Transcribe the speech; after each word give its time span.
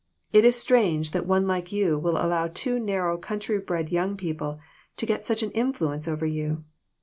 "It 0.33 0.43
is 0.43 0.55
strange 0.55 1.11
that 1.11 1.27
one 1.27 1.45
like 1.45 1.71
you 1.71 1.95
will 1.99 2.17
allow 2.17 2.47
two 2.47 2.79
narrow, 2.79 3.19
countrybred 3.19 3.91
young 3.91 4.17
people 4.17 4.59
to 4.97 5.05
get 5.05 5.27
such 5.27 5.43
an 5.43 5.51
influence 5.51 6.07
over 6.07 6.25
you." 6.25 6.63